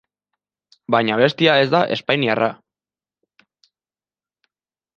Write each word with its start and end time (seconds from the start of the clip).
Baina 0.95 1.13
abestia 1.15 1.57
ez 1.67 1.67
da 1.75 1.81
espainiarra. 1.97 2.49